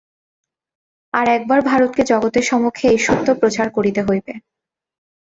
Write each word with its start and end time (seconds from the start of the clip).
আর 1.13 1.25
একবার 1.37 1.59
ভারতকে 1.69 2.01
জগতের 2.11 2.45
সমক্ষে 2.51 2.85
এই 2.89 2.99
সত্য 3.05 3.27
প্রচার 3.41 3.67
করিতে 3.77 4.01
হইবে। 4.07 4.33